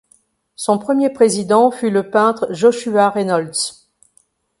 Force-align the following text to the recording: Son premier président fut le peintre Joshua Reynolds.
Son 0.55 0.79
premier 0.79 1.11
président 1.11 1.69
fut 1.69 1.91
le 1.91 2.09
peintre 2.09 2.47
Joshua 2.49 3.11
Reynolds. 3.11 3.85